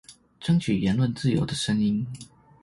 [0.41, 2.07] 爭取言論自由的聲音